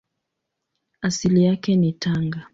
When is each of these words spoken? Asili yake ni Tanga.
Asili 1.01 1.43
yake 1.43 1.75
ni 1.75 1.93
Tanga. 1.93 2.47